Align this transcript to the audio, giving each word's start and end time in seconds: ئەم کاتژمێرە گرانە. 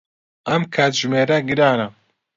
ئەم 0.47 0.61
کاتژمێرە 0.73 1.37
گرانە. 1.49 1.87